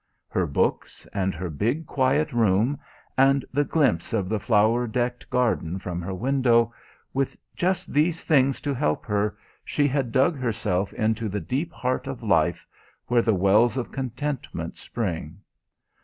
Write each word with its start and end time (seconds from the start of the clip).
Her 0.29 0.47
books, 0.47 1.05
and 1.13 1.35
her 1.35 1.51
big 1.51 1.85
quiet 1.85 2.33
room, 2.33 2.79
and 3.19 3.45
the 3.53 3.63
glimpse 3.63 4.13
of 4.13 4.29
the 4.29 4.39
flower 4.39 4.87
decked 4.87 5.29
garden 5.29 5.77
from 5.77 6.01
her 6.01 6.15
window, 6.15 6.73
with 7.13 7.37
just 7.55 7.93
these 7.93 8.25
things 8.25 8.59
to 8.61 8.73
help 8.73 9.05
her, 9.05 9.37
she 9.63 9.87
had 9.87 10.11
dug 10.11 10.35
herself 10.39 10.91
into 10.93 11.29
the 11.29 11.39
deep 11.39 11.71
heart 11.71 12.07
of 12.07 12.23
life 12.23 12.65
where 13.09 13.21
the 13.21 13.35
wells 13.35 13.77
of 13.77 13.91
contentment 13.91 14.75
spring. 14.75 15.37